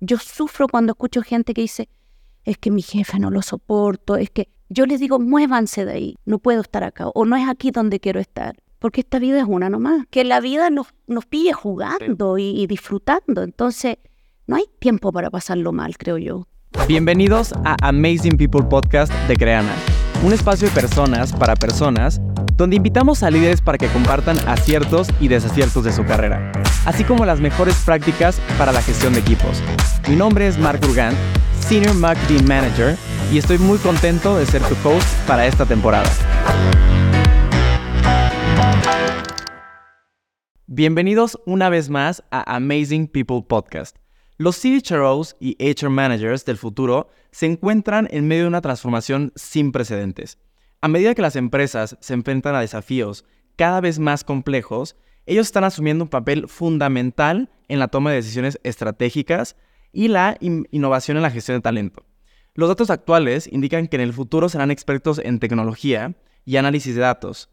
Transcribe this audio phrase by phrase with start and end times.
[0.00, 1.88] Yo sufro cuando escucho gente que dice,
[2.44, 6.16] es que mi jefe no lo soporto, es que yo les digo, muévanse de ahí,
[6.26, 9.46] no puedo estar acá, o no es aquí donde quiero estar, porque esta vida es
[9.48, 13.96] una nomás, que la vida nos, nos pille jugando y, y disfrutando, entonces
[14.46, 16.46] no hay tiempo para pasarlo mal, creo yo.
[16.86, 19.72] Bienvenidos a Amazing People Podcast de Creana,
[20.22, 22.20] un espacio de personas para personas
[22.56, 26.52] donde invitamos a líderes para que compartan aciertos y desaciertos de su carrera,
[26.86, 29.62] así como las mejores prácticas para la gestión de equipos.
[30.08, 31.14] Mi nombre es Mark Urgan,
[31.60, 32.96] Senior Marketing Manager,
[33.30, 36.10] y estoy muy contento de ser tu host para esta temporada.
[40.66, 43.96] Bienvenidos una vez más a Amazing People Podcast.
[44.38, 49.72] Los CHROs y HR Managers del futuro se encuentran en medio de una transformación sin
[49.72, 50.38] precedentes.
[50.80, 53.24] A medida que las empresas se enfrentan a desafíos
[53.56, 58.60] cada vez más complejos, ellos están asumiendo un papel fundamental en la toma de decisiones
[58.62, 59.56] estratégicas
[59.92, 62.04] y la innovación en la gestión de talento.
[62.54, 67.00] Los datos actuales indican que en el futuro serán expertos en tecnología y análisis de
[67.00, 67.50] datos,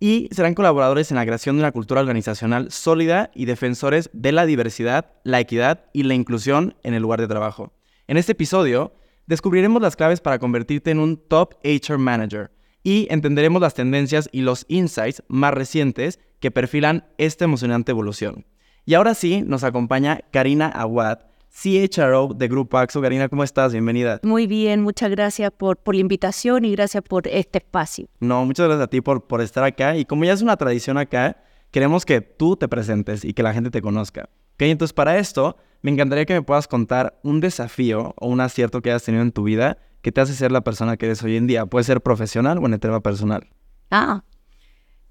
[0.00, 4.46] y serán colaboradores en la creación de una cultura organizacional sólida y defensores de la
[4.46, 7.72] diversidad, la equidad y la inclusión en el lugar de trabajo.
[8.08, 8.94] En este episodio,
[9.26, 12.50] descubriremos las claves para convertirte en un top HR manager
[12.82, 18.44] y entenderemos las tendencias y los insights más recientes que perfilan esta emocionante evolución.
[18.84, 21.20] Y ahora sí, nos acompaña Karina Aguad,
[21.52, 23.00] CHRO de Grupo Axo.
[23.00, 23.72] Karina, ¿cómo estás?
[23.72, 24.18] Bienvenida.
[24.24, 28.08] Muy bien, muchas gracias por, por la invitación y gracias por este espacio.
[28.20, 29.96] No, muchas gracias a ti por, por estar acá.
[29.96, 31.36] Y como ya es una tradición acá,
[31.70, 34.28] queremos que tú te presentes y que la gente te conozca.
[34.54, 34.62] ¿Ok?
[34.62, 38.90] Entonces, para esto, me encantaría que me puedas contar un desafío o un acierto que
[38.90, 41.46] hayas tenido en tu vida que te hace ser la persona que eres hoy en
[41.46, 41.64] día.
[41.64, 43.48] Puede ser profesional o en el tema personal.
[43.90, 44.24] Ah,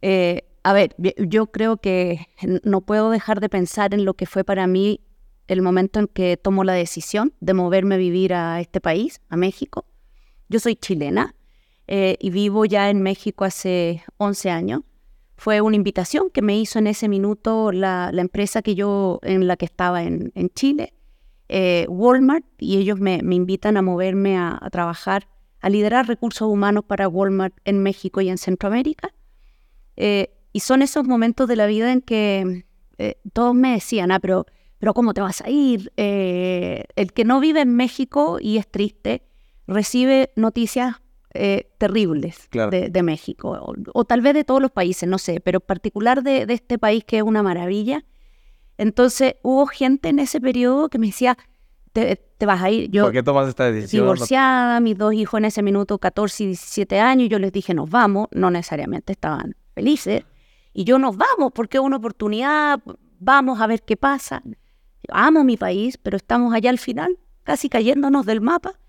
[0.02, 2.28] eh, a ver, yo creo que
[2.64, 5.02] no puedo dejar de pensar en lo que fue para mí
[5.48, 9.38] el momento en que tomo la decisión de moverme a vivir a este país, a
[9.38, 9.86] México.
[10.50, 11.36] Yo soy chilena
[11.88, 14.82] eh, y vivo ya en México hace 11 años.
[15.38, 19.58] Fue una invitación que me hizo en ese minuto la, empresa que yo, en la
[19.58, 20.94] que estaba en Chile,
[21.52, 25.28] eh, Walmart, y ellos me, me, invitan a moverme a, a, trabajar,
[25.60, 29.14] a liderar recursos humanos para Walmart en México y en Centroamérica.
[29.98, 32.66] Eh, y son esos momentos de la vida en que
[32.98, 34.46] eh, todos me decían, ah, pero
[34.82, 35.94] pero ¿cómo te vas a ir?
[35.96, 39.22] Eh, el que no vive en México y es triste,
[39.68, 40.96] recibe noticias
[41.36, 42.72] eh, terribles claro.
[42.72, 46.24] de, de, México, o, o, tal vez de todos los países, no sé, pero particular
[46.24, 48.04] de, de, este país que es una maravilla.
[48.78, 51.38] Entonces hubo gente en ese periodo que me decía,
[51.94, 52.90] te, te vas a ir.
[52.90, 54.04] Yo, ¿Por qué tomas esta decisión?
[54.04, 57.90] Divorciada, mis dos hijos en ese minuto, 14 y 17 años, yo les dije, nos
[57.90, 60.24] vamos, no necesariamente estaban felices,
[60.74, 62.80] y yo nos vamos porque es una oportunidad,
[63.20, 64.42] vamos a ver qué pasa
[65.10, 68.80] amo mi país, pero estamos allá al final, casi cayéndonos del mapa.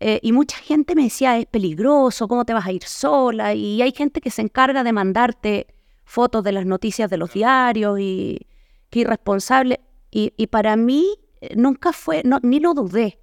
[0.00, 3.54] Eh, y mucha gente me decía, es peligroso, ¿cómo te vas a ir sola?
[3.54, 5.66] Y hay gente que se encarga de mandarte
[6.04, 8.46] fotos de las noticias de los diarios y
[8.92, 9.80] qué irresponsable.
[10.12, 11.06] Y, para mí
[11.40, 13.18] eh, nunca fue, no, ni lo dudé.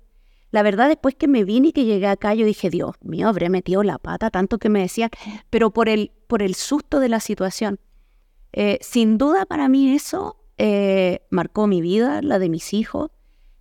[0.49, 3.49] La verdad, después que me vine y que llegué acá, yo dije, Dios mío, habré
[3.49, 5.11] metido la pata, tanto que me decían,
[5.51, 7.79] pero por el, por el susto de la situación.
[8.51, 13.11] Eh, sin duda para mí eso eh, marcó mi vida, la de mis hijos,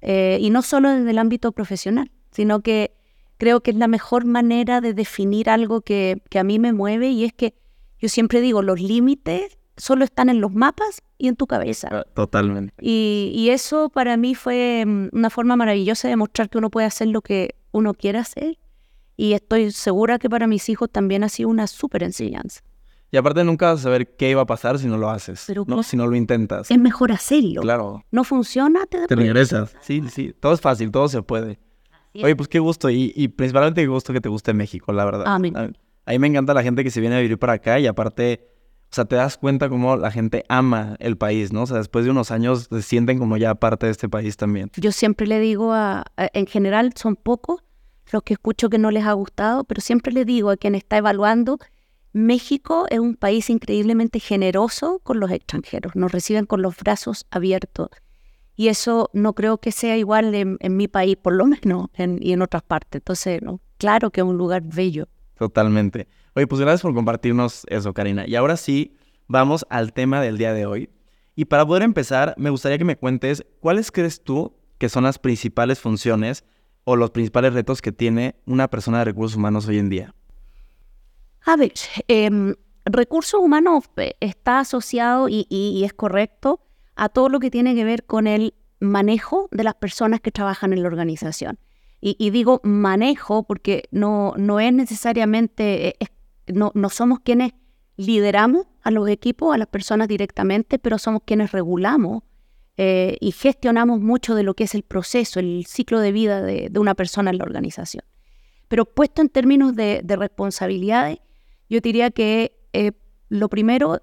[0.01, 2.95] y no solo desde el ámbito profesional, sino que
[3.37, 7.09] creo que es la mejor manera de definir algo que, que a mí me mueve
[7.09, 7.55] y es que
[7.99, 12.05] yo siempre digo, los límites solo están en los mapas y en tu cabeza.
[12.15, 12.75] Totalmente.
[12.81, 16.87] Y, y, eso para mí fue mm, una forma maravillosa de mostrar que uno puede
[16.87, 18.59] hacer lo que uno quiera hacer.
[19.17, 22.61] Y estoy segura que para mis hijos también ha sido una súper enseñanza.
[23.11, 25.65] Y aparte nunca vas a saber qué iba a pasar si no lo haces, Pero,
[25.67, 25.83] ¿no?
[25.83, 26.71] Si no lo intentas.
[26.71, 27.63] Es mejor hacerlo.
[27.63, 28.05] Claro.
[28.11, 29.75] No funciona, te, te regresas.
[29.81, 30.35] Sí, sí.
[30.39, 31.59] Todo es fácil, todo se puede.
[32.15, 32.91] Oye, pues qué gusto.
[32.91, 35.25] Y, y, principalmente qué gusto que te guste México, la verdad.
[35.27, 35.57] Amén.
[35.57, 35.71] A,
[36.07, 38.47] a mí me encanta la gente que se viene a vivir para acá y aparte,
[38.91, 41.63] o sea, te das cuenta cómo la gente ama el país, ¿no?
[41.63, 44.71] O sea, después de unos años se sienten como ya parte de este país también.
[44.77, 47.63] Yo siempre le digo a, a en general son pocos
[48.11, 50.97] los que escucho que no les ha gustado, pero siempre le digo a quien está
[50.97, 51.59] evaluando
[52.13, 57.91] México es un país increíblemente generoso con los extranjeros, nos reciben con los brazos abiertos.
[58.57, 62.19] Y eso no creo que sea igual en, en mi país, por lo menos, en,
[62.21, 63.01] y en otras partes.
[63.01, 65.07] Entonces, no, claro que es un lugar bello.
[65.39, 66.09] Totalmente.
[66.39, 68.25] Oye, pues gracias por compartirnos eso, Karina.
[68.25, 68.97] Y ahora sí,
[69.27, 70.89] vamos al tema del día de hoy.
[71.35, 75.19] Y para poder empezar, me gustaría que me cuentes cuáles crees tú que son las
[75.19, 76.45] principales funciones
[76.85, 80.15] o los principales retos que tiene una persona de recursos humanos hoy en día.
[81.45, 81.73] A ver,
[82.07, 82.55] eh,
[82.85, 83.91] recursos humanos
[84.21, 86.61] está asociado y, es correcto
[86.95, 90.73] a todo lo que tiene que ver con el manejo de las personas que trabajan
[90.73, 91.59] en la organización.
[92.01, 96.07] Y, digo manejo porque no, no es necesariamente, eh,
[96.53, 97.53] no, somos quienes
[97.97, 102.23] lideramos a los equipos, a las personas directamente, pero somos quienes regulamos
[102.77, 106.71] eh, y gestionamos mucho de lo que es el proceso, el ciclo de vida de,
[106.79, 108.05] una persona en la organización.
[108.69, 111.19] Pero puesto en términos de, responsabilidades,
[111.69, 112.93] yo diría que eh,
[113.29, 114.01] lo primero,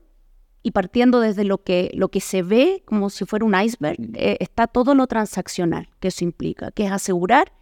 [0.61, 4.37] y partiendo desde lo que, lo que se ve como si fuera un iceberg, eh,
[4.39, 7.53] está todo lo transaccional que eso implica, que es asegurar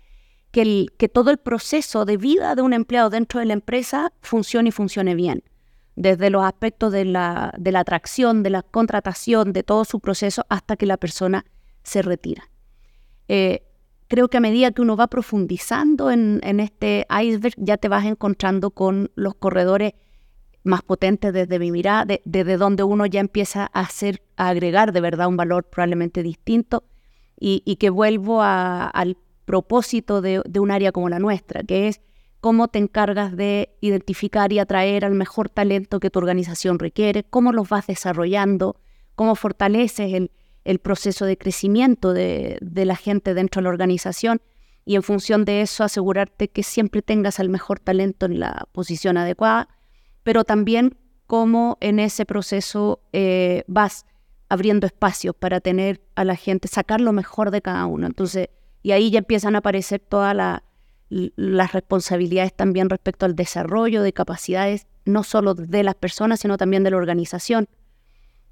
[0.54, 4.72] que, todo el proceso de vida de un empleado dentro de la empresa funcione y
[4.72, 5.44] funcione bien
[5.96, 10.86] desde los aspectos de la, atracción, de la contratación, de todo su proceso hasta que
[10.86, 11.46] la persona
[11.84, 12.50] se retira.
[13.28, 13.64] Eh,
[14.08, 18.72] creo que a medida que uno va profundizando en, este iceberg, ya te vas encontrando
[18.72, 19.94] con los corredores
[20.64, 25.02] más potentes desde mi mirada, desde donde uno ya empieza a hacer, a agregar de
[25.02, 26.84] verdad un valor probablemente distinto
[27.40, 32.02] y, que vuelvo al propósito de, un área como la nuestra, que es
[32.40, 37.54] cómo te encargas de identificar y atraer al mejor talento que tu organización requiere, cómo
[37.54, 38.76] los vas desarrollando,
[39.16, 44.42] cómo fortaleces el, proceso de crecimiento de, la gente dentro de la organización
[44.86, 49.18] y en función de eso asegurarte que siempre tengas al mejor talento en la posición
[49.18, 49.70] adecuada,
[50.24, 50.98] pero también
[51.28, 54.06] cómo en ese proceso eh, vas
[54.50, 58.06] abriendo espacios para tener a la gente, sacar lo mejor de cada uno.
[58.06, 58.50] Entonces,
[58.84, 60.64] y ahí ya empiezan a aparecer toda la
[61.36, 66.84] las responsabilidades también respecto al desarrollo de capacidades, no solo de las personas, sino también
[66.84, 67.68] de la organización.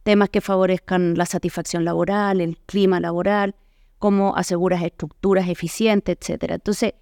[0.04, 3.56] Temas que favorezcan la satisfacción laboral, el clima laboral,
[4.00, 6.52] cómo aseguras estructuras eficientes, etc.
[6.52, 6.94] Entonces,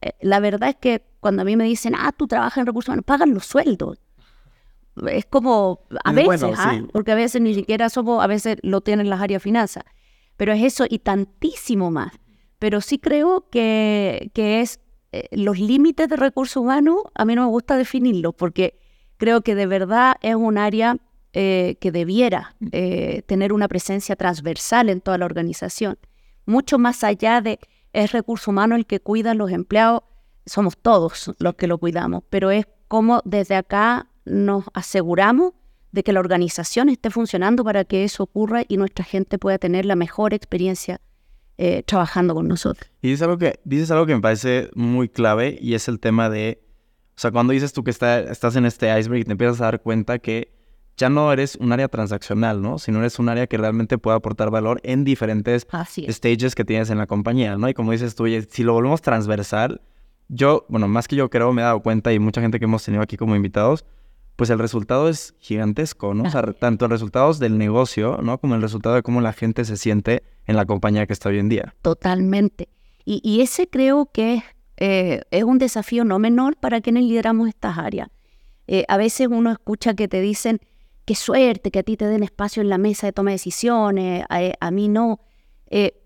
[0.00, 2.88] eh, la verdad es que cuando a mí me dicen, ah, tú trabajas en recursos
[2.88, 3.98] humanos, pagan los sueldos.
[5.08, 6.80] Es como, a veces, ¿ah?
[6.92, 9.84] porque a veces ni siquiera somos, a veces lo tienen las áreas de finanzas,
[10.36, 12.12] pero es eso y tantísimo más.
[12.58, 14.80] Pero sí creo que, que es
[15.12, 18.78] eh, los límites de recursos humanos, a mí no me gusta definirlos porque
[19.16, 20.96] creo que de verdad es un área
[21.32, 25.98] eh, que debiera eh, tener una presencia transversal en toda la organización.
[26.46, 27.58] Mucho más allá de
[27.92, 30.02] es recurso humano el que cuida a los empleados,
[30.44, 35.54] somos todos los que lo cuidamos, pero es como desde acá nos aseguramos
[35.92, 39.86] de que la organización esté funcionando para que eso ocurra y nuestra gente pueda tener
[39.86, 41.00] la mejor experiencia
[41.58, 42.90] eh, trabajando con nosotros.
[43.02, 46.28] Y dices algo, que, dices algo que me parece muy clave y es el tema
[46.28, 46.60] de,
[47.16, 49.64] o sea, cuando dices tú que está, estás en este iceberg y te empiezas a
[49.64, 50.52] dar cuenta que
[50.96, 52.78] ya no eres un área transaccional, ¿no?
[52.78, 55.66] Sino eres un área que realmente puede aportar valor en diferentes
[56.08, 57.68] stages que tienes en la compañía, ¿no?
[57.68, 59.82] Y como dices tú, si lo volvemos transversal,
[60.28, 62.82] yo, bueno, más que yo creo, me he dado cuenta y mucha gente que hemos
[62.82, 63.84] tenido aquí como invitados,
[64.36, 66.24] pues el resultado es gigantesco, ¿no?
[66.24, 68.38] O sea, tanto el resultados del negocio, ¿no?
[68.38, 71.38] Como el resultado de cómo la gente se siente en la compañía que está hoy
[71.38, 71.74] en día.
[71.82, 72.68] Totalmente.
[73.08, 74.42] Y, ese creo que
[74.78, 78.08] eh, es un desafío no menor para quienes lideramos estas áreas.
[78.66, 80.60] Eh, a veces uno escucha que te dicen,
[81.04, 84.24] qué suerte que a ti te den espacio en la mesa de toma de decisiones,
[84.28, 85.20] a, mí no.
[85.68, 86.02] Eh,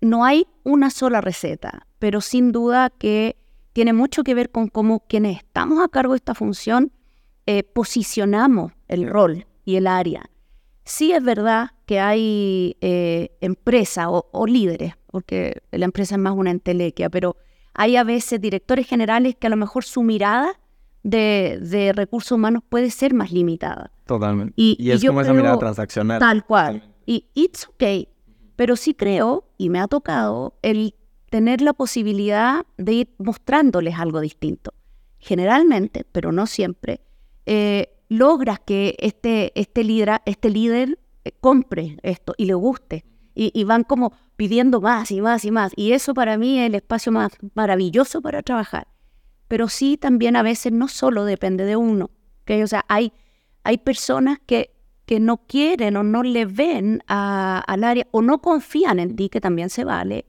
[0.00, 3.36] no hay una sola receta, pero sin duda que
[3.72, 6.90] tiene mucho que ver con cómo quienes estamos a cargo de esta función
[7.46, 10.30] eh, posicionamos el rol y el área.
[10.84, 16.50] Sí es verdad que hay eh, empresas o, líderes, porque la empresa es más una
[16.50, 17.36] entelequia, pero
[17.74, 20.58] hay a veces directores generales que a lo mejor su mirada
[21.02, 23.92] de, recursos humanos puede ser más limitada.
[24.06, 24.54] Totalmente.
[24.56, 26.18] Y, es como esa mirada transaccional.
[26.18, 26.82] Tal cual.
[27.06, 28.08] Y it's okay.
[28.56, 30.94] Pero sí creo, y me ha tocado, el
[31.30, 34.74] tener la posibilidad de ir mostrándoles algo distinto.
[35.18, 37.00] Generalmente, pero no siempre,
[37.52, 43.04] eh, logras que este, este, líder, este líder eh, compre esto y le guste.
[43.34, 45.72] Y, van como pidiendo más y más y más.
[45.74, 48.86] Y eso para mí es el espacio más maravilloso para trabajar.
[49.48, 52.10] Pero sí también a veces no solo depende de uno.
[52.44, 53.14] que O sea, hay,
[53.64, 54.76] hay personas que,
[55.06, 59.40] que no quieren o no le ven al área o no confían en ti, que
[59.40, 60.26] también se vale,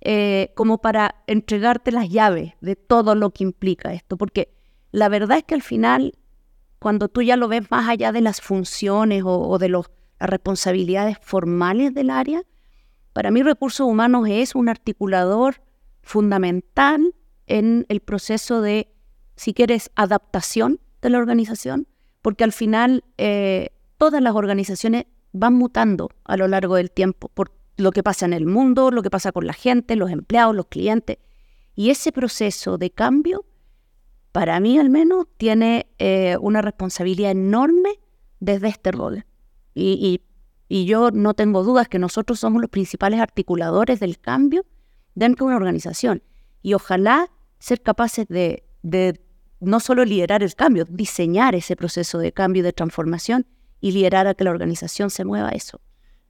[0.00, 4.18] eh, como para entregarte las llaves de todo lo que implica esto.
[4.18, 4.52] Porque
[4.90, 6.14] la verdad es que al final
[6.80, 9.84] cuando tú ya lo ves más allá de las funciones o, de las
[10.18, 12.42] responsabilidades formales del área,
[13.12, 15.62] para mí recursos humanos es un articulador
[16.02, 17.14] fundamental
[17.46, 18.88] en el proceso de,
[19.36, 21.86] si quieres, adaptación de la organización,
[22.22, 27.52] porque al final eh, todas las organizaciones van mutando a lo largo del tiempo por
[27.76, 30.66] lo que pasa en el mundo, lo que pasa con la gente, los empleados, los
[30.66, 31.18] clientes.
[31.74, 33.44] Y ese proceso de cambio
[34.32, 37.98] para mí al menos, tiene eh, una responsabilidad enorme
[38.38, 39.24] desde este rol.
[39.74, 40.22] Y,
[40.68, 44.64] yo no tengo dudas que nosotros somos los principales articuladores del cambio
[45.16, 46.22] dentro de una organización.
[46.62, 48.62] Y ojalá ser capaces de,
[49.58, 53.46] no solo liderar el cambio, diseñar ese proceso de cambio de transformación
[53.80, 55.80] y liderar a que la organización se mueva a eso.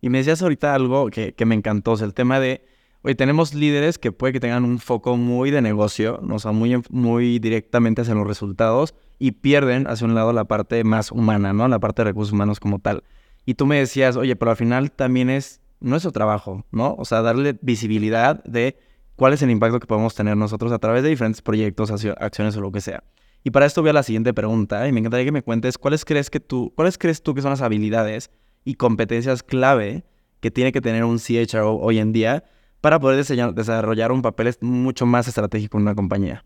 [0.00, 2.64] Y me decías ahorita algo que, me encantó, es el tema de,
[3.02, 6.36] oye, tenemos líderes que puede que tengan un foco muy de negocio, ¿no?
[6.36, 10.82] o sea, muy, muy directamente hacia los resultados y pierden hacia un lado la parte
[10.84, 11.68] más humana, ¿no?
[11.68, 13.04] La parte de recursos humanos como tal.
[13.46, 16.94] Y tú me decías, oye, pero al final también es nuestro trabajo, ¿no?
[16.98, 18.78] O sea, darle visibilidad de
[19.16, 22.60] cuál es el impacto que podemos tener nosotros a través de diferentes proyectos, acciones o
[22.60, 23.04] lo que sea.
[23.42, 26.04] Y para esto voy a la siguiente pregunta y me encantaría que me cuentes cuáles
[26.04, 28.30] crees que tú, cuáles crees tú que son las habilidades
[28.64, 30.04] y competencias clave
[30.40, 32.44] que tiene que tener un CHRO hoy en día
[32.80, 36.44] para poder desarrollar un papel mucho más estratégico en una compañía.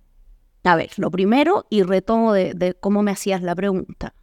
[0.64, 4.14] A ver, lo primero, y retomo de, cómo me hacías la pregunta.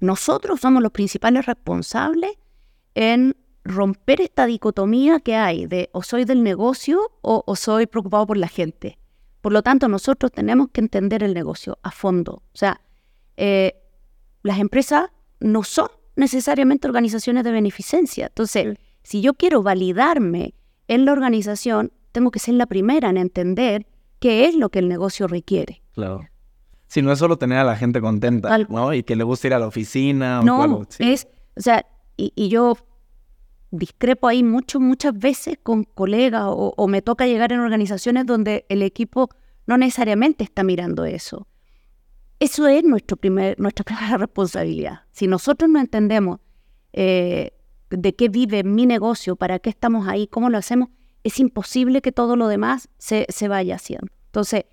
[0.00, 2.32] Nosotros somos los principales responsables
[2.94, 8.36] en romper esta dicotomía que hay de o soy del negocio o, soy preocupado por
[8.36, 8.98] la gente.
[9.40, 12.42] Por lo tanto, nosotros tenemos que entender el negocio a fondo.
[12.52, 12.80] O sea,
[13.36, 13.80] eh,
[14.42, 18.26] las empresas no son necesariamente organizaciones de beneficencia.
[18.26, 20.54] Entonces, si yo quiero validarme
[20.88, 23.86] en la organización, tengo que ser la primera en entender
[24.20, 25.82] qué es lo que el negocio requiere.
[25.92, 26.20] Claro.
[26.86, 28.94] Si no es solo tener a la gente contenta, ¿no?
[28.94, 30.42] Y que le guste ir a la oficina.
[30.42, 31.26] No, o es,
[31.56, 31.84] o sea,
[32.16, 32.76] y, yo
[33.70, 38.82] discrepo ahí mucho, muchas veces con colegas o, me toca llegar en organizaciones donde el
[38.82, 39.30] equipo
[39.66, 41.48] no necesariamente está mirando eso.
[42.38, 45.00] Eso es nuestro primer, nuestra primera responsabilidad.
[45.10, 46.40] Si nosotros no entendemos
[46.92, 47.53] eh,
[47.96, 50.88] de qué vive mi negocio, para qué estamos ahí, cómo lo hacemos,
[51.22, 54.08] es imposible que todo lo demás se, se vaya haciendo.
[54.26, 54.64] Entonces,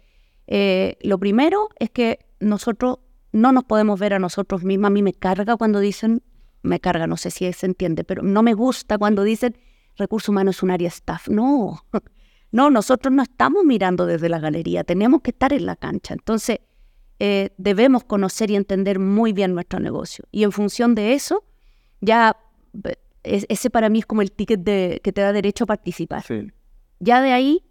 [0.47, 2.99] eh, lo primero es que nosotros
[3.31, 4.87] no nos podemos ver a nosotros mismos.
[4.87, 6.21] A mí me carga cuando dicen,
[6.61, 9.55] me carga, no sé si se entiende, pero no me gusta cuando dicen
[9.97, 11.29] recursos humanos es un área staff.
[11.29, 11.85] No,
[12.51, 16.13] no, nosotros no estamos mirando desde la galería, tenemos que estar en la cancha.
[16.13, 16.59] Entonces,
[17.19, 20.25] eh, debemos conocer y entender muy bien nuestro negocio.
[20.31, 21.43] Y en función de eso,
[22.01, 22.35] ya
[23.23, 26.23] eh, ese para mí es como el ticket de, que te da derecho a participar.
[26.99, 27.63] Ya de ahí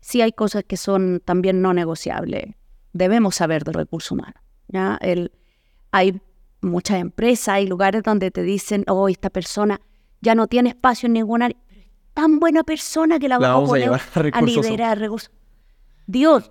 [0.00, 2.54] sí hay cosas que son también no negociables.
[2.92, 4.40] Debemos saber de recursos humanos.
[4.68, 4.98] ¿ya?
[5.00, 5.32] El,
[5.90, 6.20] hay
[6.60, 9.80] muchas empresas, hay lugares donde te dicen, oh, esta persona
[10.20, 13.72] ya no tiene espacio en ninguna área, pero es tan buena persona que la, vamos,
[13.72, 14.00] a, llevar
[14.32, 15.30] a, liderar recursos.
[16.06, 16.50] Dios,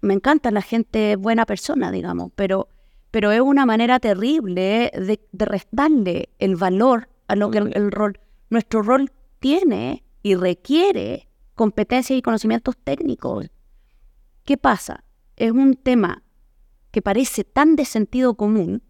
[0.00, 2.68] me encanta la gente buena persona, digamos, pero,
[3.10, 8.18] pero es una manera terrible de, restarle el valor a lo que el rol,
[8.50, 13.50] nuestro rol tiene y requiere competencias y conocimientos técnicos.
[14.44, 15.04] ¿Qué pasa?
[15.36, 16.22] Es un tema
[16.90, 18.82] que parece tan de sentido común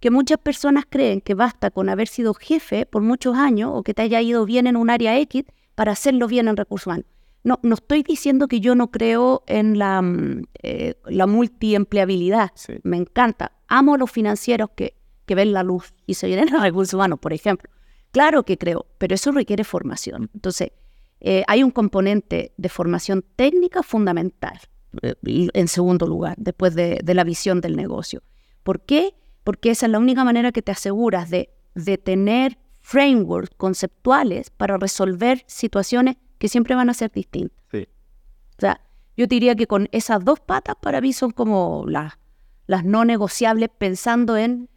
[0.00, 3.94] que muchas personas creen que basta con haber sido jefe por muchos años o que
[3.94, 7.06] te haya ido bien en un área X para hacerlo bien en recursos humanos.
[7.44, 12.50] No, no estoy diciendo que yo no creo en la, mm, eh, la multiempleabilidad.
[12.82, 13.52] Me encanta.
[13.68, 17.18] Amo a los financieros que, que ven la luz y se vienen a recursos humanos,
[17.20, 17.70] por ejemplo.
[18.10, 20.30] Claro que creo, pero eso requiere formación.
[20.34, 20.72] Entonces,
[21.20, 24.58] eh, hay un componente de formación técnica fundamental,
[25.02, 28.22] eh, en segundo lugar, después de, la visión del negocio.
[28.62, 29.14] ¿Por qué?
[29.44, 34.76] Porque esa es la única manera que te aseguras de, de tener frameworks conceptuales para
[34.78, 37.58] resolver situaciones que siempre van a ser distintas.
[37.72, 38.80] O sea,
[39.16, 42.18] yo diría que con esas dos patas para mí son como las,
[42.66, 44.68] las no negociables pensando en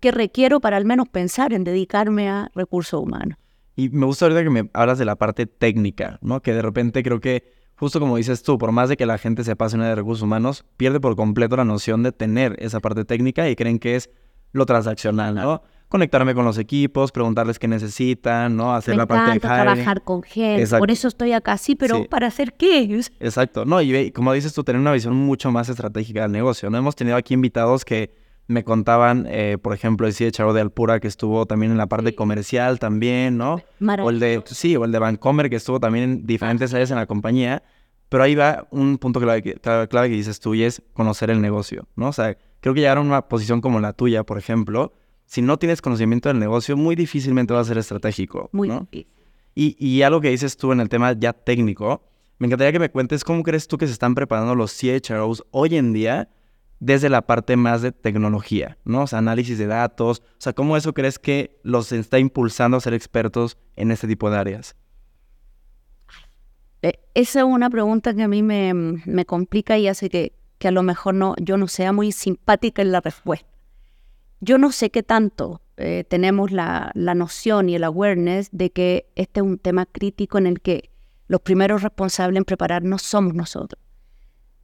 [0.00, 3.38] qué requiero para al menos pensar en dedicarme a recursos humanos.
[3.76, 6.42] Y me gusta ahorita que me hablas de la parte técnica, ¿no?
[6.42, 9.44] Que de repente creo que, justo como dices tú, por más de que la gente
[9.44, 13.48] se apasione de recursos humanos, pierde por completo la noción de tener esa parte técnica
[13.48, 14.10] y creen que es
[14.52, 15.62] lo transaccional, ¿no?
[15.88, 18.74] Conectarme con los equipos, preguntarles qué necesitan, ¿no?
[18.74, 20.78] Hacer la parte de trabajar con gente.
[20.78, 23.00] Por eso estoy acá, sí, pero ¿para hacer qué?
[23.18, 23.64] Exacto.
[23.64, 26.78] No, y como dices tú, tener una visión mucho más estratégica del negocio, ¿no?
[26.78, 28.14] Hemos tenido aquí invitados que
[28.50, 32.16] me contaban, eh, por ejemplo, el CHRO de Alpura que estuvo también en la parte
[32.16, 33.62] comercial también, ¿no?
[34.04, 36.96] O el de, sí, o el de Vancomer que estuvo también en diferentes áreas en
[36.96, 37.62] la compañía.
[38.08, 41.40] Pero ahí va un punto clave que, clave que dices tú y es conocer el
[41.40, 42.08] negocio, ¿no?
[42.08, 44.92] O sea, creo que llegar a una posición como la tuya, por ejemplo,
[45.26, 48.88] si no tienes conocimiento del negocio, muy difícilmente va a ser estratégico, muy ¿no?
[48.90, 49.06] Y,
[49.54, 52.02] y algo que dices tú en el tema ya técnico,
[52.38, 55.76] me encantaría que me cuentes cómo crees tú que se están preparando los CHROs hoy
[55.76, 56.28] en día
[56.80, 59.02] desde la parte más de tecnología, ¿no?
[59.02, 60.22] O sea, análisis de datos.
[60.24, 64.30] O sea, ¿cómo eso crees que los está impulsando a ser expertos en este tipo
[64.30, 64.74] de áreas?
[66.82, 70.68] Eh, esa es una pregunta que a mí me, me complica y hace que, que,
[70.68, 73.46] a lo mejor no, yo no sea muy simpática en la respuesta.
[74.40, 79.06] Yo no sé qué tanto eh, tenemos la, la noción y el awareness de que
[79.16, 80.90] este es un tema crítico en el que
[81.28, 83.80] los primeros responsables en prepararnos somos nosotros.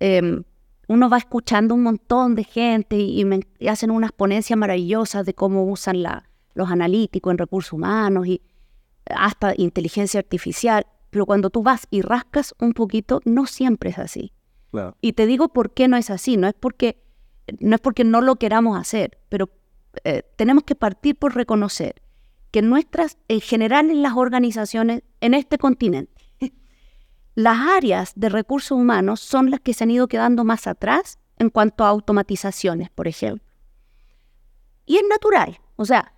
[0.01, 0.45] Em,
[0.89, 5.65] uno va escuchando un montón de gente y, me, hacen unas ponencias maravillosas de cómo
[5.65, 8.43] usan la, los analíticos en recursos humanos y
[9.07, 14.33] hasta inteligencia artificial, pero cuando tú vas y rascas un poquito, no siempre es así.
[15.01, 17.03] Y te digo por qué no es así, no es porque
[17.61, 19.49] no, es porque no lo queramos hacer, pero
[20.05, 22.03] eh, tenemos que partir por reconocer
[22.51, 26.13] que nuestras, en general en las organizaciones en este continente,
[27.37, 31.51] las áreas de recursos humanos son las que se han ido quedando más atrás en
[31.51, 33.45] cuanto a automatizaciones, por ejemplo.
[34.87, 36.15] Y es natural, o sea,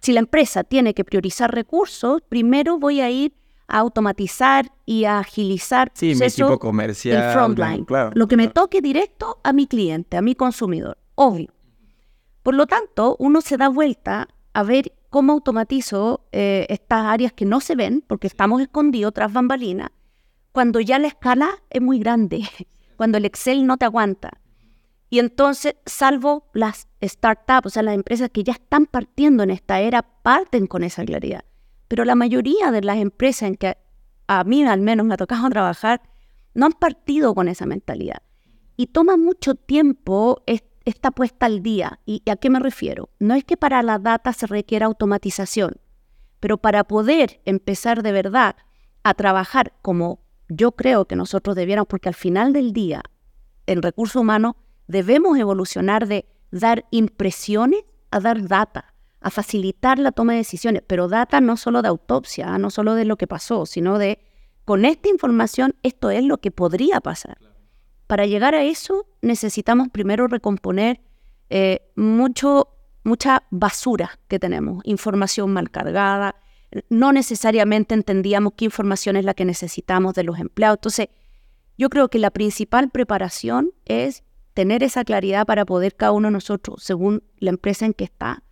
[0.00, 3.32] si la empresa tiene que priorizar recursos, primero voy a ir
[3.66, 8.82] a automatizar y a agilizar sí, mi equipo comercial, el frontline, lo que me toque
[8.82, 11.52] directo a mi cliente, a mi consumidor, obvio.
[12.42, 17.46] Por lo tanto, uno se da vuelta a ver cómo automatizo eh, estas áreas que
[17.46, 19.90] no se ven, porque estamos escondidos tras bambalinas,
[20.52, 22.48] cuando ya la escala es muy grande,
[22.96, 24.40] cuando el Excel no te aguanta.
[25.10, 29.80] Y entonces, salvo las startups, o sea, las empresas que ya están partiendo en esta
[29.80, 31.44] era, parten con esa claridad.
[31.88, 33.78] Pero la mayoría de las empresas en que
[34.26, 36.02] a mí al menos me ha trabajar,
[36.54, 38.22] no han partido con esa mentalidad.
[38.76, 41.98] Y toma mucho tiempo esta puesta al día.
[42.04, 43.08] ¿Y a qué me refiero?
[43.18, 45.76] No es que para la data se requiera automatización,
[46.40, 48.56] pero para poder empezar de verdad
[49.02, 53.02] a trabajar como yo creo que nosotros debiéramos, porque al final del día,
[53.66, 54.54] en recursos humanos,
[54.86, 61.08] debemos evolucionar de dar impresiones a dar data a facilitar la toma de decisiones, pero
[61.08, 62.58] data no solo de autopsia, ¿ah?
[62.58, 64.20] no solo de lo que pasó, sino de,
[64.64, 67.38] con esta información, esto es lo que podría pasar.
[68.06, 71.00] Para llegar a eso necesitamos primero recomponer
[71.50, 72.68] eh, mucho,
[73.04, 76.36] mucha basura que tenemos, información mal cargada,
[76.90, 80.78] no necesariamente entendíamos qué información es la que necesitamos de los empleados.
[80.78, 81.08] Entonces,
[81.76, 86.32] yo creo que la principal preparación es tener esa claridad para poder cada uno de
[86.32, 88.42] nosotros, según la empresa en que está,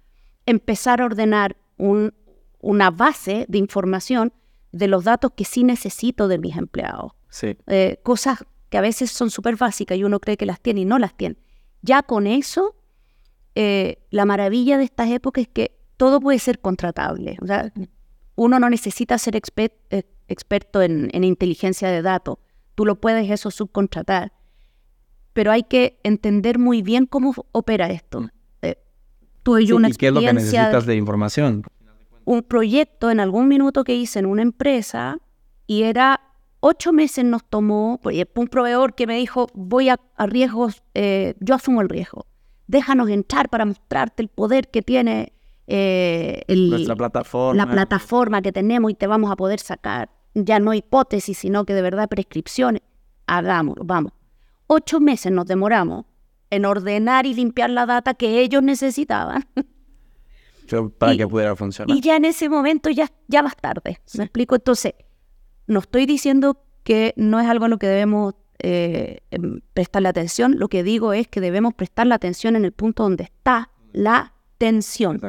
[0.47, 4.33] empezar a ordenar una base de información
[4.73, 7.13] de los datos que sí necesito de mis empleados.
[7.29, 7.57] Sí.
[7.67, 10.85] Eh, cosas que a veces son súper básicas y uno cree que las tiene y
[10.85, 11.37] no las tiene.
[11.83, 12.77] Ya con eso,
[13.55, 17.37] eh, la maravilla de estas épocas es que todo puede ser contratable.
[17.43, 17.73] O sea,
[18.37, 22.39] uno no necesita ser eh, experto en, en, inteligencia de datos.
[22.75, 24.33] Tú lo puedes eso subcontratar.
[25.33, 28.31] Pero hay que entender muy bien cómo opera esto
[29.53, 31.65] una ¿Y qué es lo que necesitas de información?
[32.25, 35.19] Un proyecto en algún minuto que hice en una empresa
[35.67, 36.21] y era
[36.61, 38.01] ocho meses nos tomó,
[38.35, 42.27] un proveedor que me dijo, voy a, riesgos, eh, yo asumo el riesgo,
[42.67, 45.33] déjanos entrar para mostrarte el poder que tiene
[45.67, 47.65] eh, Nuestra plataforma.
[47.65, 51.75] la plataforma que tenemos y te vamos a poder sacar ya no hipótesis, sino que
[51.75, 52.83] de verdad prescripciones.
[53.27, 54.13] Hagamos, vamos.
[54.67, 56.05] Ocho meses nos demoramos
[56.51, 59.47] en ordenar y limpiar la data que ellos necesitaban.
[60.99, 61.97] para que pudiera funcionar.
[61.97, 64.01] Y ya en ese momento ya, ya vas tarde.
[64.17, 64.57] ¿Me explico?
[64.57, 64.95] Entonces,
[65.67, 70.59] no estoy diciendo que no es algo a lo que debemos eh, em, prestarle atención.
[70.59, 75.21] Lo que digo es que debemos prestarle atención en el punto donde está la tensión.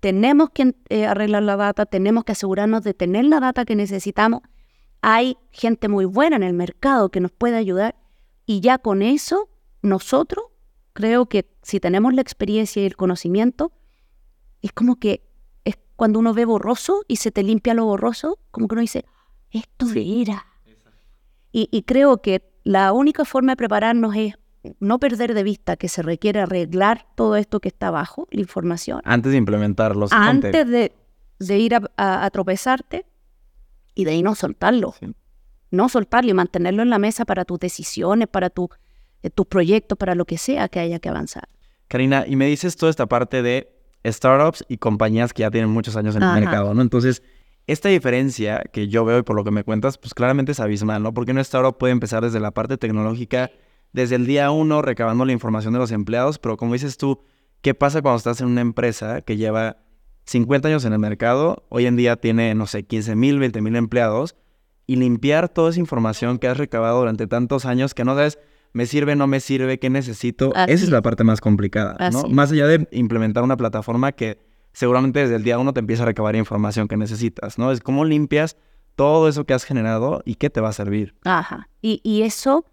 [0.00, 4.42] Tenemos que eh, arreglar la data, tenemos que asegurarnos de tener la data que necesitamos.
[5.02, 7.96] Hay gente muy buena en el mercado que nos puede ayudar
[8.46, 9.48] y ya con eso
[9.82, 10.46] nosotros
[10.92, 13.72] creo que si tenemos la experiencia y el conocimiento,
[14.62, 15.22] es como que
[15.64, 19.04] es cuando uno ve borroso y se te limpia lo borroso, como que uno dice,
[19.50, 20.46] esto era.
[21.52, 24.34] Y, y, creo que la única forma de prepararnos es
[24.78, 29.00] no perder de vista que se requiere arreglar todo esto que está abajo, la información.
[29.04, 30.12] Antes de implementarlos.
[30.12, 30.92] Antes de,
[31.38, 33.06] de, ir a, tropezarte
[33.94, 34.94] y de ahí no soltarlo.
[35.70, 38.68] No soltarlo y mantenerlo en la mesa para tus decisiones, para tu
[39.22, 41.48] de tus proyectos, para lo que sea que haya que avanzar.
[41.88, 43.70] Karina, y me dices toda esta parte de
[44.06, 46.80] startups y compañías que ya tienen muchos años en el mercado, ¿no?
[46.80, 47.22] Entonces,
[47.66, 51.02] esta diferencia que yo veo y por lo que me cuentas, pues claramente es abismal,
[51.02, 51.12] ¿no?
[51.12, 53.50] Porque una startup puede empezar desde la parte tecnológica,
[53.92, 57.20] desde el día uno, recabando la información de los empleados, pero como dices tú,
[57.60, 59.78] ¿qué pasa cuando estás en una empresa que lleva
[60.24, 63.76] 50 años en el mercado, hoy en día tiene, no sé, 15 mil, 20 mil
[63.76, 64.36] empleados,
[64.86, 68.38] y limpiar toda esa información que has recabado durante tantos años que no sabes
[68.72, 70.54] me sirve, no me sirve, qué necesito.
[70.54, 72.24] Esa es la parte más complicada, ¿no?
[72.28, 74.38] Más allá de implementar una plataforma que
[74.72, 77.72] seguramente desde el día uno te empieza a recabar información que necesitas, ¿no?
[77.72, 78.56] Es cómo limpias
[78.94, 81.14] todo eso que has generado y qué te va a servir.
[81.24, 81.68] Ajá.
[81.80, 82.64] Y, eso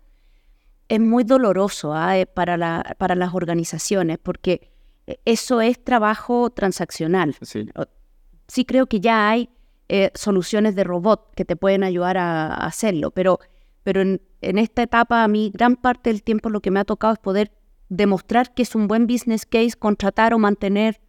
[0.89, 2.17] es muy doloroso ¿ah?
[2.17, 4.71] eh, para, la, para las organizaciones porque
[5.05, 7.35] e- eso es trabajo transaccional.
[7.41, 7.67] Sí.
[8.47, 9.49] Sí creo que ya hay
[9.89, 13.39] eh, soluciones de robot que te pueden ayudar a, a hacerlo, pero,
[13.83, 16.85] pero en, en esta etapa a mí gran parte del tiempo lo que me ha
[16.85, 17.51] tocado es poder
[17.89, 20.99] demostrar que es un buen business case contratar o mantener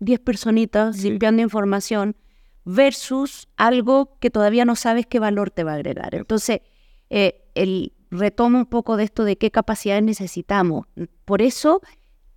[0.00, 1.10] 10 personitas Sí.
[1.10, 2.16] limpiando información
[2.64, 6.14] versus algo que todavía no sabes qué valor te va a agregar.
[6.14, 6.60] Entonces,
[7.10, 10.86] eh, el retomo un poco de esto de qué capacidades necesitamos.
[11.24, 11.80] Por eso,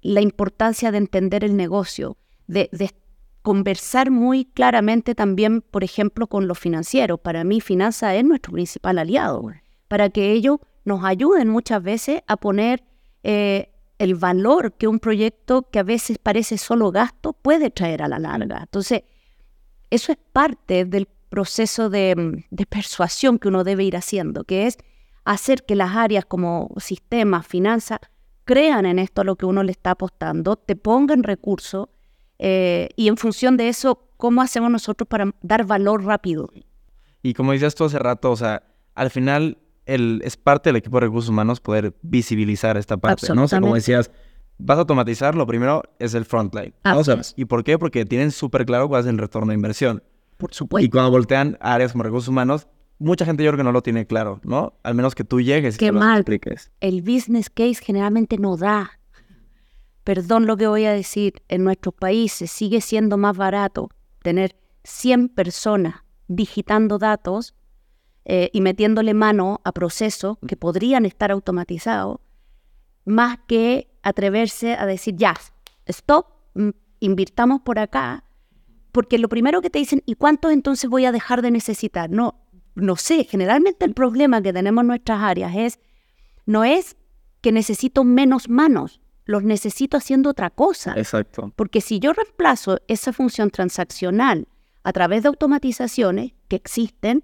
[0.01, 2.91] la importancia de entender el negocio, de, de
[3.41, 7.19] conversar muy claramente también, por ejemplo, con los financieros.
[7.19, 9.51] Para mí, finanza es nuestro principal aliado,
[9.87, 12.83] para que ellos nos ayuden muchas veces a poner
[13.23, 18.07] eh, el valor que un proyecto que a veces parece solo gasto puede traer a
[18.07, 18.59] la larga.
[18.61, 19.03] Entonces,
[19.89, 24.77] eso es parte del proceso de, de persuasión que uno debe ir haciendo, que es
[25.25, 27.99] hacer que las áreas como sistemas, finanzas,
[28.45, 31.87] crean en esto a lo que uno le está apostando, te pongan recursos
[32.39, 36.49] eh, y en función de eso, ¿cómo hacemos nosotros para dar valor rápido?
[37.23, 40.97] Y como decías tú hace rato, o sea, al final el, es parte del equipo
[40.97, 43.43] de recursos humanos poder visibilizar esta parte, ¿no?
[43.45, 44.11] O sea, como decías,
[44.57, 46.73] vas a automatizar, lo primero es el frontline.
[46.83, 46.99] ¿no?
[46.99, 47.21] O sea.
[47.35, 47.77] ¿Y por qué?
[47.77, 50.03] Porque tienen súper claro cuál es el retorno de inversión.
[50.37, 50.91] Por Y supuesto.
[50.91, 52.67] cuando voltean a áreas como recursos humanos,
[52.99, 54.73] mucha gente yo creo que no lo tiene claro, ¿no?
[54.83, 56.19] Al menos que tú llegues y Qué te lo mal.
[56.19, 56.71] expliques.
[56.79, 58.99] El business case generalmente no da.
[60.03, 63.89] Perdón lo que voy a decir, en nuestros países sigue siendo más barato
[64.21, 67.55] tener 100 personas digitando datos
[68.23, 72.19] eh, y metiéndole mano a procesos que podrían estar automatizados,
[73.05, 75.35] más que atreverse a decir, ya,
[75.85, 78.23] stop, mm, invirtamos por acá,
[78.91, 82.09] porque lo primero que te dicen, ¿y cuántos entonces voy a dejar de necesitar?
[82.09, 82.44] No,
[82.75, 85.79] no sé, generalmente el problema que tenemos en nuestras áreas es,
[86.45, 86.97] no es
[87.41, 90.93] que necesito menos manos, los necesito haciendo otra cosa.
[90.95, 91.51] Exacto.
[91.55, 94.47] Porque si yo reemplazo esa función transaccional
[94.83, 97.23] a través de automatizaciones que existen,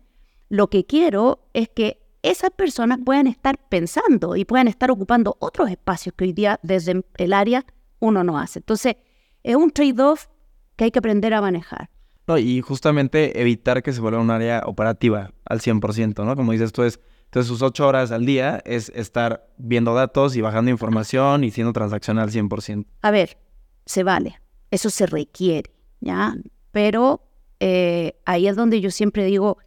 [0.49, 5.69] lo que quiero es que esas personas puedan estar pensando y puedan estar ocupando otros
[5.69, 7.65] espacios que hoy día desde el área
[7.99, 8.59] uno no hace.
[8.59, 8.95] Entonces,
[9.43, 10.27] es un trade-off
[10.75, 11.89] que hay que aprender a manejar.
[12.27, 16.35] No, y justamente evitar que se vuelva un área operativa al 100%, ¿no?
[16.35, 20.41] Como dices tú, es, entonces sus ocho horas al día es estar viendo datos y
[20.41, 22.85] bajando información y siendo transaccional al 100%.
[23.01, 23.37] A ver,
[23.85, 26.35] se vale, eso se requiere, ¿ya?
[26.71, 27.27] Pero
[27.59, 29.57] eh, ahí es donde yo siempre digo,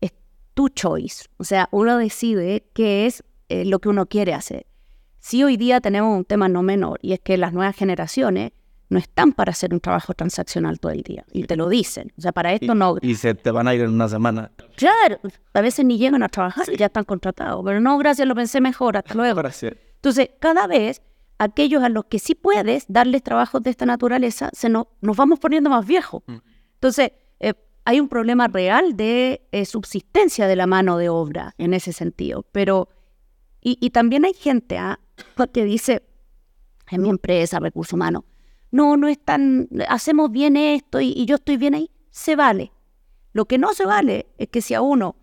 [0.00, 0.12] es
[0.54, 4.66] tu choice, o sea, uno decide qué es eh, lo que uno quiere hacer.
[5.18, 8.52] Si hoy día tenemos un tema no menor y es que las nuevas generaciones
[8.92, 12.20] no están para hacer un trabajo transaccional todo el día y te lo dicen, o
[12.20, 14.52] sea, para esto no, Y se te van a ir en una semana.
[14.76, 15.18] claro,
[15.54, 18.60] a veces ni llegan a trabajar y ya están contratados, pero no, gracias, lo pensé
[18.60, 19.36] mejor, hasta luego.
[19.36, 19.74] Gracias.
[19.96, 21.02] Entonces, cada vez
[21.38, 25.38] aquellos a los que sí puedes darles trabajos de esta naturaleza, se nos, nos vamos
[25.38, 26.22] poniendo más viejos.
[26.26, 26.36] Mm.
[26.74, 31.74] Entonces, eh, hay un problema real de eh, subsistencia de la mano de obra en
[31.74, 32.44] ese sentido.
[32.52, 32.88] Pero,
[33.60, 35.00] y, y también hay gente ah,
[35.52, 36.02] que dice,
[36.90, 38.24] en mi empresa, recursos humanos,
[38.72, 42.72] no, no es tan, hacemos bien esto y, y yo estoy bien ahí, se vale.
[43.32, 45.16] Lo que no se vale es que si a uno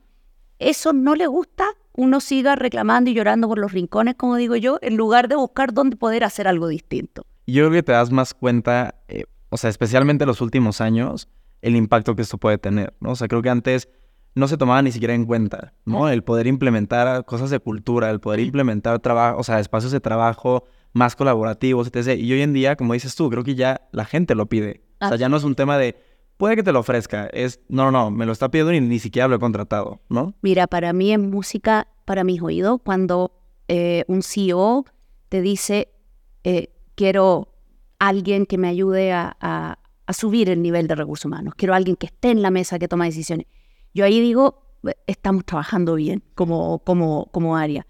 [0.59, 4.77] eso no le gusta, uno siga reclamando y llorando por los rincones, como digo yo,
[4.81, 7.25] en lugar de buscar dónde poder hacer algo distinto.
[7.47, 11.27] Yo creo que te das más cuenta, eh, o sea, especialmente en los últimos años,
[11.61, 13.11] el impacto que esto puede tener, ¿no?
[13.11, 13.89] O sea, creo que antes
[14.35, 16.09] no se tomaba ni siquiera en cuenta, ¿no?
[16.09, 20.65] El poder implementar cosas de cultura, el poder implementar trabajo, o sea, espacios de trabajo
[20.93, 22.17] más colaborativos, etc.
[22.19, 24.83] Y hoy en día, como dices tú, creo que ya la gente lo pide.
[25.01, 25.95] O sea, ya no es un tema de,
[26.37, 28.99] puede que te lo ofrezca, es, no, no, no, me lo está pidiendo y ni
[28.99, 30.33] siquiera lo he contratado, ¿no?
[30.41, 33.31] Mira, para mí es música para mis oídos cuando
[33.67, 34.85] eh, un CEO
[35.29, 35.89] te dice,
[36.43, 37.53] eh, quiero
[37.99, 41.95] alguien que me ayude a, a- a subir el nivel de recursos humanos, quiero alguien
[41.95, 43.45] que esté en la mesa que toma decisiones.
[43.93, 47.85] Yo ahí digo, "Eh, estamos trabajando bien como, como, como área,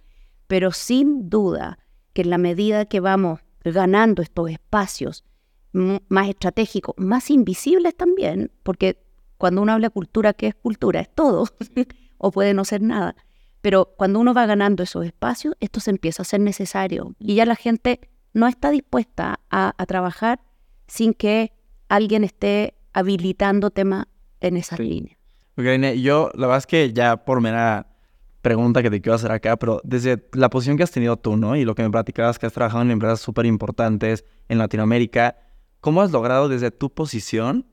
[0.48, 1.80] pero sin duda
[2.14, 5.24] que en la medida que vamos ganando estos espacios
[5.72, 9.04] más estratégicos, más invisibles también, porque
[9.38, 11.00] cuando uno habla de cultura, ¿qué es cultura?
[11.02, 11.46] Es todo,
[12.18, 13.16] o puede no ser nada.
[13.62, 17.46] Pero cuando uno va ganando esos espacios, esto se empieza a ser necesario y ya
[17.46, 18.00] la gente
[18.34, 20.40] no está dispuesta a, a trabajar
[20.88, 21.52] sin que
[21.90, 24.06] alguien esté habilitando temas
[24.40, 24.84] en esa Sí.
[24.84, 25.18] línea.
[25.58, 27.88] Ok, Irene, yo la verdad es que ya por mera
[28.42, 31.56] pregunta que te quiero hacer acá, pero desde la posición que has tenido tú, ¿no?
[31.56, 35.38] Y lo que me platicabas que has trabajado en empresas súper importantes en Latinoamérica,
[35.82, 37.66] ¿cómo has logrado desde tu posición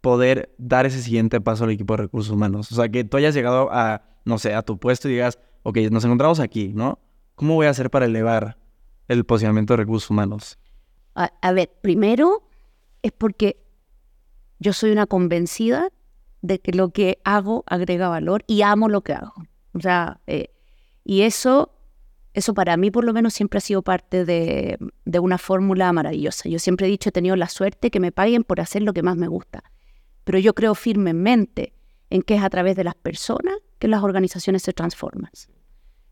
[0.00, 2.70] poder dar ese siguiente paso al equipo de recursos humanos?
[2.72, 5.78] O sea, que tú hayas llegado a, no sé, a tu puesto y digas, ok,
[5.90, 7.00] nos encontramos aquí, ¿no?
[7.34, 8.58] ¿Cómo voy a hacer para elevar
[9.08, 10.58] el posicionamiento de recursos humanos?
[11.14, 12.48] A, a ver, primero
[13.02, 13.62] es porque
[14.60, 15.88] yo soy una convencida
[16.40, 19.34] de que lo que hago agrega valor y amo lo que hago.
[19.74, 20.50] O sea, eh,
[21.04, 21.72] y eso,
[22.34, 24.78] eso para mí por lo menos siempre ha sido parte de,
[25.20, 26.48] una fórmula maravillosa.
[26.48, 29.02] Yo siempre he dicho, he tenido la suerte que me paguen por hacer lo que
[29.02, 29.64] más me gusta.
[30.24, 31.72] Pero yo creo firmemente
[32.10, 35.30] en que es a través de las personas que las organizaciones se transforman.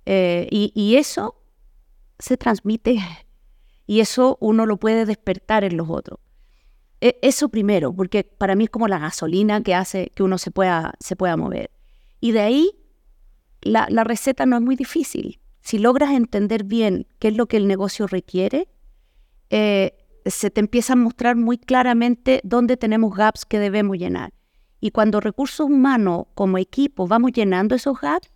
[0.07, 1.37] Eh, y, y eso
[2.19, 2.99] se transmite
[3.87, 6.21] y eso uno lo puede despertar en los otros.
[7.01, 10.51] E, eso primero, porque para mí es como la gasolina que hace que uno se
[10.51, 11.71] pueda, se pueda mover.
[12.21, 12.71] Y de ahí,
[13.63, 15.41] la, la receta no es muy difícil.
[15.61, 18.69] Si logras entender bien qué es lo que el negocio requiere,
[19.51, 19.93] eh,
[20.27, 24.33] se te empieza a mostrar muy claramente dónde tenemos gaps que debemos llenar.
[24.81, 28.31] Y cuando recursos humanos como equipo vamos llenando esos gaps,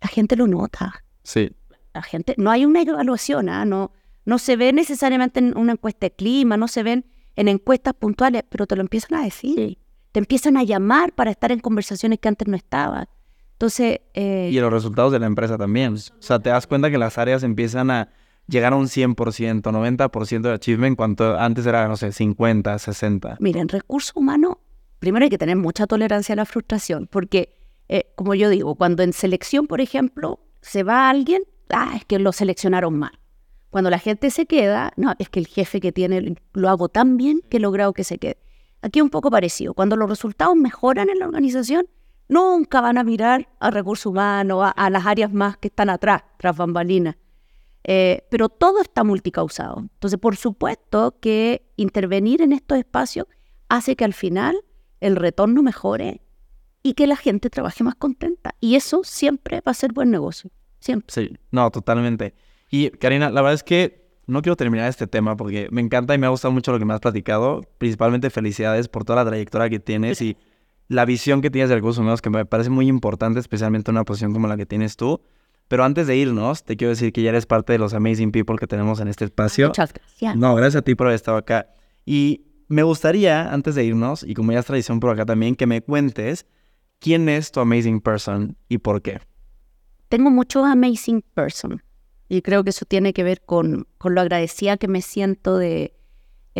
[0.00, 1.04] la gente lo nota.
[1.24, 1.50] Sí.
[1.92, 3.64] La gente, no hay una evaluación, ¿ah?
[3.64, 3.92] no,
[4.24, 7.04] no se ve necesariamente en una encuesta de clima, no se ven
[7.36, 9.78] en encuestas puntuales, pero te lo empiezan a decir.
[10.12, 13.06] Te empiezan a llamar para estar en conversaciones que antes no estaban.
[13.58, 14.02] Entonces...
[14.14, 15.94] Eh, y los resultados de la empresa también.
[15.94, 18.08] O sea, te das cuenta que las áreas empiezan a
[18.46, 23.36] llegar a un 100%, 90% de achievement, cuanto antes era, no sé, 50, 60.
[23.40, 24.58] Miren, recursos humanos,
[25.00, 27.52] primero hay que tener mucha tolerancia a la frustración, porque,
[27.88, 32.20] eh, como yo digo, cuando en selección, por ejemplo, se va alguien, ah, es que
[32.20, 33.18] lo seleccionaron mal.
[33.70, 37.16] Cuando la gente se queda, no, es que el jefe que tiene lo hago tan
[37.16, 38.38] bien que he logrado que se quede.
[38.82, 39.74] Aquí un poco parecido.
[39.74, 41.88] Cuando los resultados mejoran en la organización,
[42.28, 46.56] nunca van a mirar a recursos humanos, a, las áreas más que están atrás, tras
[46.56, 47.16] bambalinas.
[47.84, 49.78] Eh, pero todo está multicausado.
[49.80, 53.26] Entonces, por supuesto que intervenir en estos espacios
[53.68, 54.56] hace que al final
[55.00, 56.22] el retorno mejore
[56.82, 58.54] y que la gente trabaje más contenta.
[58.60, 60.50] Y eso siempre va a ser buen negocio.
[60.80, 61.12] Siempre.
[61.12, 62.34] Sí, no, totalmente.
[62.70, 66.18] Y Karina, la verdad es que no quiero terminar este tema porque me encanta y
[66.18, 67.62] me ha gustado mucho lo que me has platicado.
[67.78, 70.36] Principalmente felicidades por toda la trayectoria que tienes y
[70.88, 74.04] la visión que tienes de recursos humanos que me parece muy importante, especialmente en una
[74.04, 75.20] posición como la que tienes tú.
[75.68, 78.56] Pero antes de irnos, te quiero decir que ya eres parte de los amazing people
[78.56, 79.68] que tenemos en este espacio.
[79.68, 80.34] Muchas gracias.
[80.34, 81.66] No, gracias a ti por haber estado acá.
[82.06, 85.66] Y me gustaría, antes de irnos, y como ya es tradición por acá también, que
[85.66, 86.46] me cuentes
[87.00, 89.20] quién es tu amazing person y por qué.
[90.08, 91.82] Tengo muchos amazing person.
[92.30, 95.97] Y creo que eso tiene que ver con, con lo agradecida que me siento de,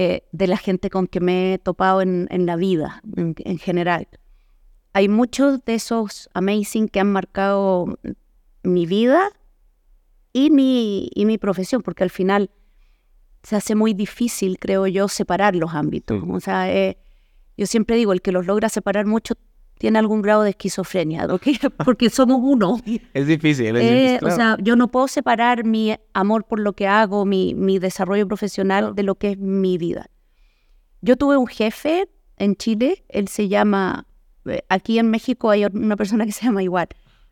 [0.00, 4.06] eh, de la gente con que me he topado en, en la vida en, general.
[4.92, 7.98] Hay muchos de esos amazing que han marcado
[8.62, 9.28] mi vida
[10.32, 12.48] y mi, y mi profesión, porque al final
[13.42, 16.22] se hace muy difícil, creo yo, separar los ámbitos.
[16.30, 16.96] O sea, eh,
[17.56, 19.34] yo siempre digo, el que los logra separar mucho
[19.78, 21.26] tiene algún grado de esquizofrenia,
[21.84, 22.80] porque somos uno.
[23.14, 26.72] Es difícil, es eh, difícil O sea, yo no puedo separar mi amor por lo
[26.74, 30.10] que hago, mi, mi desarrollo profesional de lo que es mi vida.
[31.00, 34.06] Yo tuve un jefe en Chile, él se llama,
[34.46, 36.88] eh, aquí en México hay una persona que se llama igual,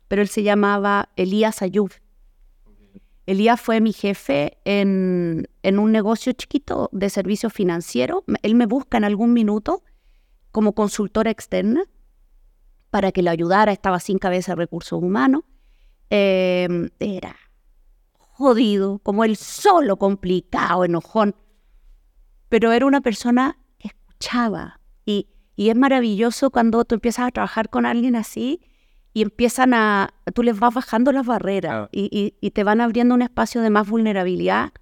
[0.09, 1.91] pero él se llamaba Elías Ayub.
[3.27, 8.23] Elías fue mi jefe en, en un negocio chiquito de servicios financieros.
[8.43, 9.83] Él me busca en algún minuto
[10.53, 11.83] como consultora externa
[12.97, 15.43] para que le ayudara, estaba sin cabeza de recursos humanos.
[16.09, 17.37] Em, era
[18.17, 21.35] jodido, como él solo, complicado, enojón.
[22.49, 24.81] Pero era una persona que escuchaba.
[25.05, 28.63] Y, y es maravilloso cuando tú empiezas a trabajar con alguien así
[29.13, 33.21] y empiezan a, tú les vas bajando las barreras y, y, te van abriendo un
[33.21, 34.73] espacio de más vulnerabilidad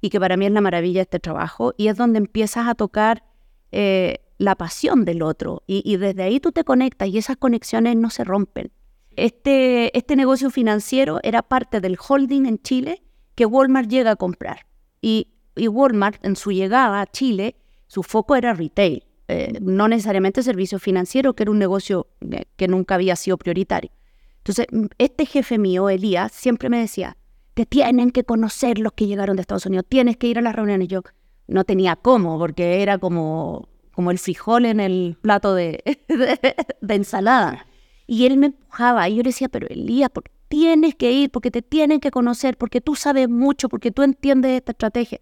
[0.00, 2.74] y que para mí es la maravilla de este trabajo y es donde empiezas a
[2.74, 3.22] tocar
[3.70, 8.10] eh, la pasión del otro y, desde ahí tú te conectas y esas conexiones no
[8.10, 8.70] se rompen.
[9.16, 13.02] Este, este negocio financiero era parte del holding en Chile
[13.34, 14.66] que Walmart llega a comprar.
[15.00, 17.54] Y, Walmart en su llegada a Chile,
[17.86, 22.66] su foco era retail, eh, no necesariamente servicio financiero, que era un negocio eh, que
[22.66, 23.92] nunca había sido prioritario.
[24.38, 24.66] Entonces,
[24.98, 27.16] este jefe mío, Elías, siempre me decía,
[27.54, 30.56] te tienen que conocer los que llegaron de Estados Unidos, tienes que ir a las
[30.56, 30.88] reuniones.
[30.88, 31.02] Yo
[31.46, 35.82] no tenía cómo, porque era como como el frijol en el plato de,
[36.80, 37.66] de, ensalada.
[38.06, 41.30] Y él me empujaba y yo le decía, pero Elías, ¿por tienes que ir?
[41.30, 45.20] Porque te tienen que conocer, porque tú sabes mucho, porque tú entiendes esta estrategia.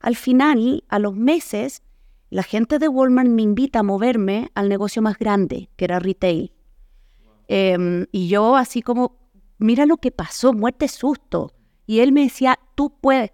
[0.00, 1.82] Al final, a los meses,
[2.30, 6.52] la gente de Walmart me invita a moverme al negocio más grande, que era retail.
[7.48, 9.18] Em, y yo así como,
[9.58, 11.52] mira lo que pasó, muerte susto.
[11.86, 13.30] Y él me decía, tú puedes.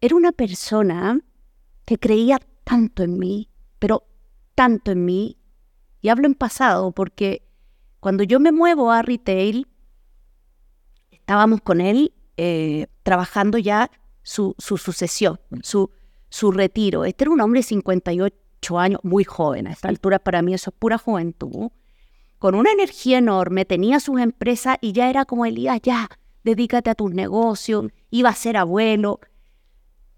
[0.00, 1.20] Era una persona
[1.84, 3.49] que creía tanto en mí,
[3.80, 4.04] pero
[4.54, 5.36] tanto en mí,
[6.00, 7.42] y hablo en pasado porque
[7.98, 9.66] cuando yo me muevo a retail,
[11.10, 13.90] estábamos con él eh, trabajando ya
[14.22, 15.90] su, su sucesión, su,
[16.28, 17.04] su retiro.
[17.04, 19.66] Este era un hombre de 58 años, muy joven.
[19.66, 21.70] A esta altura para mí eso es pura juventud.
[22.38, 26.08] Con una energía enorme, tenía sus empresas y ya era como Elías, ya,
[26.42, 29.20] dedícate a tus negocios, iba a ser abuelo.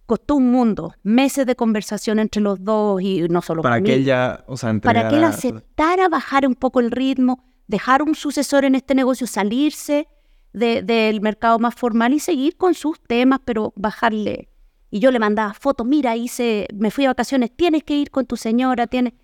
[0.06, 4.44] Costó un mundo, meses de conversación entre los dos y no solo Para que ya,
[4.46, 8.74] o sea, para que él aceptara bajar un poco el ritmo, dejar un sucesor en
[8.74, 10.08] este negocio, salirse
[10.52, 14.48] de- del mercado más formal y seguir con sus temas, pero bajarle.
[14.90, 18.26] Y yo le mandaba fotos, mira, hice, me fui de vacaciones, tienes que ir con
[18.26, 19.14] tu señora, tienes...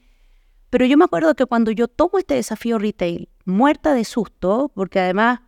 [0.71, 5.01] Pero yo me acuerdo que cuando yo tomo este desafío retail, muerta de susto, porque
[5.01, 5.41] además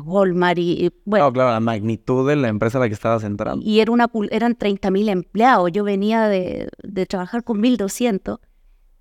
[0.00, 3.64] Walmart y, bueno, No, claro, la magnitud de la empresa a la que estabas entrando.
[3.64, 5.70] y era una, eran 30.000 empleados.
[5.72, 8.40] Yo venía de, de trabajar con 1.200.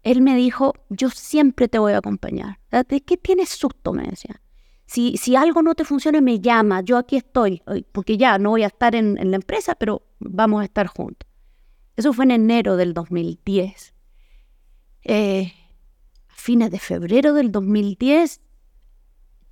[0.03, 2.59] Él me dijo, yo siempre te voy a acompañar.
[2.71, 3.91] ¿De qué tienes susto?
[3.93, 4.39] Me decía.
[4.85, 6.81] Si, si algo no te funciona, me llama.
[6.81, 7.63] Yo aquí estoy.
[7.91, 11.27] Porque ya no voy a estar en, en la empresa, pero vamos a estar juntos.
[11.95, 13.93] Eso fue en enero del 2010.
[15.05, 15.53] Eh,
[16.29, 18.41] a fines de febrero del 2010,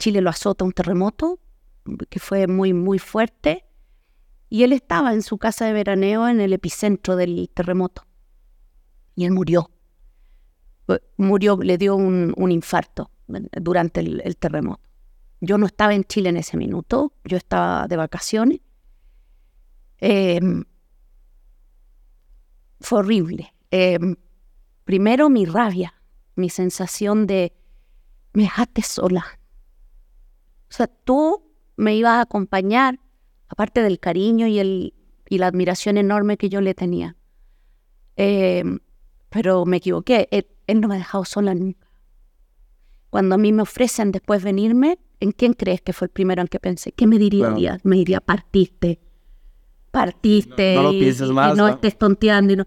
[0.04, 1.40] Chile lo azota un terremoto
[2.10, 3.66] que fue muy, muy fuerte.
[4.50, 8.06] Y él estaba en su casa de veraneo en el epicentro del terremoto.
[9.16, 9.72] Y él murió.
[10.90, 14.84] Eh, Murió, le dio un, un infarto durante el, terremoto.
[15.40, 18.60] Yo no estaba en Chile en ese minuto, yo estaba de vacaciones.
[20.00, 20.42] Eh,
[22.82, 23.54] fue horrible.
[23.72, 24.00] Eh,
[24.84, 25.94] primero mi rabia,
[26.36, 27.54] mi sensación de,
[28.34, 29.40] me dejaste sola.
[30.74, 31.44] O sea, tú
[31.76, 33.00] me ibas a acompañar,
[33.48, 34.96] aparte del cariño y, el,
[35.30, 37.16] y la admiración enorme que yo le tenía.
[38.18, 38.64] Eh,
[39.30, 41.88] pero me equivoqué, él, él no me ha dejado sola nunca.
[43.12, 46.48] Cuando a mí me ofrecen después venirme, ¿en quién crees que fue el primero en
[46.48, 46.92] que pensé?
[46.92, 47.78] ¿Qué me diría Claro.
[47.84, 49.00] Me diría, partiste.
[49.92, 50.74] Partiste.
[50.76, 51.74] No- no lo pienses y- más, Y no, ¿no?
[51.76, 52.54] estés tonteando.
[52.54, 52.66] y no.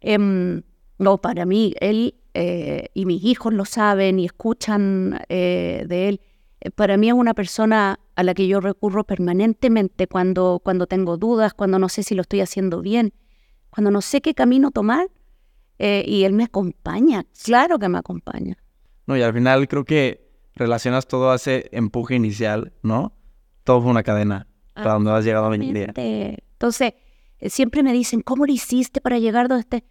[0.00, 0.62] Em,
[0.98, 6.20] no, para mí, él eh, y mis hijos lo saben y escuchan eh, de él.
[6.62, 11.16] Eh, Para mí es una persona a la que yo recurro permanentemente cuando, cuando tengo
[11.16, 13.12] dudas, cuando no sé si lo estoy haciendo bien,
[13.70, 15.08] cuando no sé qué camino tomar.
[15.78, 18.56] eh, y él me acompaña, claro que me acompaña.
[19.06, 23.14] No, y al final creo que relacionas todo a ese empuje inicial, ¿no?
[23.64, 25.92] Todo fue una cadena para donde has llegado hoy en día.
[25.96, 26.94] Entonces,
[27.38, 29.84] eh, siempre me dicen, ¿cómo lo hiciste para llegar donde esté?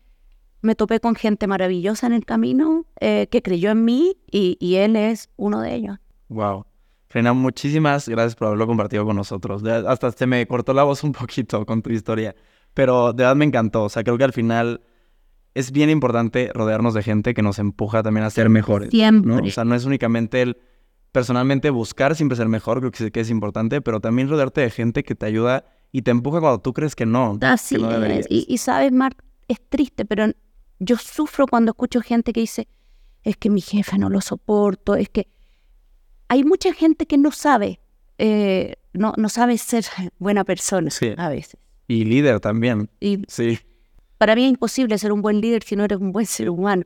[0.62, 4.76] Me topé con gente maravillosa en el camino eh, que creyó en mí y, y
[4.76, 5.98] él es uno de ellos.
[6.32, 6.66] Wow.
[7.08, 9.62] Frena, muchísimas gracias por haberlo compartido con nosotros.
[9.64, 12.34] De- hasta se me cortó la voz un poquito con tu historia,
[12.74, 13.84] pero de verdad me encantó.
[13.84, 14.82] O sea, creo que al final
[15.54, 18.88] es bien importante rodearnos de gente que nos empuja también a ser mejores.
[18.88, 18.92] ¿no?
[18.92, 19.50] Siempre.
[19.50, 20.58] O sea, no es únicamente el
[21.12, 24.70] personalmente buscar siempre ser mejor, creo que sí que es importante, pero también rodearte de
[24.70, 27.38] gente que te ayuda y te empuja cuando tú crees que no.
[27.42, 28.26] Así que no es.
[28.30, 29.18] Y, y sabes, Mark,
[29.50, 30.28] es triste, pero
[30.80, 32.70] yo sufro cuando escucho gente que dice,
[33.24, 35.28] es que mi jefe no lo soporto, es que
[36.32, 37.82] hay mucha gente que no sabe,
[38.18, 39.84] eh, no, no sabe ser
[40.18, 41.14] buena persona Sí.
[41.18, 41.58] a veces.
[41.90, 42.90] Y líder también.
[43.02, 43.60] Y Sí.
[44.18, 46.84] para mí es imposible ser un buen líder si no eres un buen ser humano.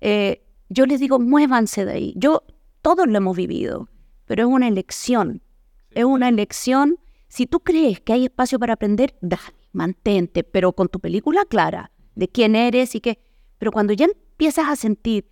[0.00, 2.14] Eh, yo les digo, muévanse de ahí.
[2.16, 2.42] Yo,
[2.80, 3.88] todos lo hemos vivido,
[4.24, 5.42] pero es una elección.
[5.90, 6.96] Es una elección.
[7.28, 11.90] Si tú crees que hay espacio para aprender, dale, mantente, pero con tu película clara
[12.14, 13.18] de quién eres y qué.
[13.58, 15.28] Pero cuando ya empiezas a sentir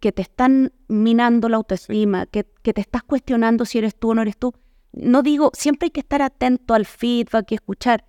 [0.00, 4.14] que, te están minando la autoestima, que, que te estás cuestionando si eres tú o
[4.14, 4.54] no eres tú,
[4.92, 8.04] no digo, siempre hay que estar atento al feedback y escuchar,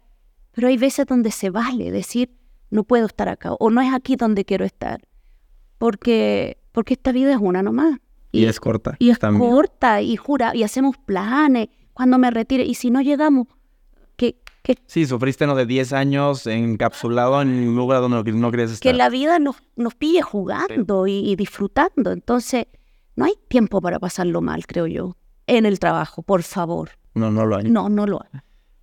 [0.52, 2.32] pero hay veces donde se vale decir,
[2.70, 5.02] no puedo estar acá, o no es aquí donde quiero estar,
[5.78, 8.00] porque, porque esta vida es una nomás.
[8.32, 8.96] Y, es corta.
[8.98, 9.52] y es también.
[9.52, 13.48] corta, y jura, y hacemos planes, cuando me retire, y si no llegamos,
[14.62, 18.72] que, Sí, sufriste no de 10 años encapsulado en un lugar donde no, no querías
[18.72, 18.92] estar.
[18.92, 22.66] que la vida nos, nos pille jugando y, y disfrutando, entonces
[23.16, 26.92] no hay tiempo para pasarlo mal, creo yo, en el trabajo, por favor.
[27.14, 27.64] No, no lo hay.
[27.66, 28.42] No, no lo hay.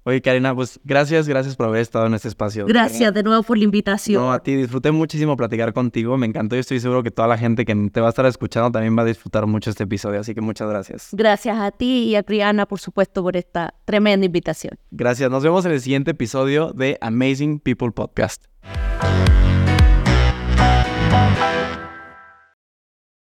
[0.09, 2.65] Oye, Karina, pues gracias, gracias por haber estado en este espacio.
[2.65, 4.23] Gracias de nuevo por la invitación.
[4.23, 7.37] No, a ti disfruté muchísimo platicar contigo, me encantó y estoy seguro que toda la
[7.37, 10.35] gente que te va a estar escuchando también va a disfrutar mucho este episodio, así
[10.35, 11.11] que muchas gracias.
[11.13, 14.79] Gracias a ti y a Criana, por supuesto, por esta tremenda invitación.
[14.91, 18.47] Gracias, nos vemos en el siguiente episodio de Amazing People Podcast.